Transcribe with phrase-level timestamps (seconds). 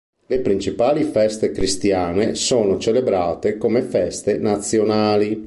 [0.25, 5.39] Le principali feste cristiane sono celebrate come feste nazionali.